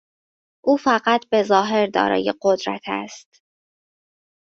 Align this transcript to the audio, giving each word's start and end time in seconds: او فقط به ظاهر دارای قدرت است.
او 0.65 0.77
فقط 0.77 1.29
به 1.31 1.43
ظاهر 1.43 1.87
دارای 1.87 2.33
قدرت 2.41 2.81
است. 2.87 3.41